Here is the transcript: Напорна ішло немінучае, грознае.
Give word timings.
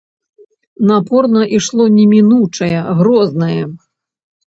Напорна 0.91 1.43
ішло 1.59 1.83
немінучае, 1.99 2.73
грознае. 2.97 3.63